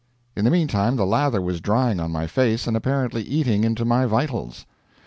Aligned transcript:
In 0.35 0.45
the 0.45 0.49
mean 0.49 0.67
time 0.67 0.95
the 0.95 1.05
lather 1.05 1.43
was 1.43 1.61
drying 1.61 1.99
on 1.99 2.09
my 2.11 2.25
face, 2.25 2.65
and 2.65 2.75
apparently 2.75 3.21
eating 3.21 3.63
into 3.63 3.85
my 3.85 4.07
vitals. 4.07 4.65